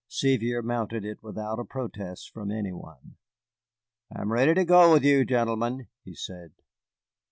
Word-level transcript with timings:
Sevier 0.07 0.63
mounted 0.63 1.05
it 1.05 1.21
without 1.21 1.59
a 1.59 1.63
protest 1.63 2.31
from 2.31 2.49
any 2.49 2.71
one. 2.73 3.17
"I 4.11 4.21
am 4.21 4.31
ready 4.31 4.55
to 4.55 4.65
go 4.65 4.91
with 4.91 5.03
you, 5.03 5.25
gentlemen," 5.25 5.89
he 6.03 6.15
said. 6.15 6.53